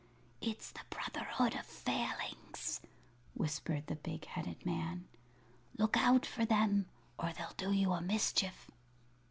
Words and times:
"It's 0.41 0.71
the 0.71 0.81
Brotherhood 0.89 1.53
of 1.53 1.63
Failings," 1.63 2.81
whispered 3.35 3.85
the 3.85 3.95
big 3.97 4.25
headed 4.25 4.65
man. 4.65 5.07
"Look 5.77 5.95
out 5.95 6.25
for 6.25 6.43
them, 6.43 6.87
or 7.19 7.33
they'll 7.33 7.53
do 7.55 7.71
you 7.71 7.93
a 7.93 8.01
mischief." 8.01 8.71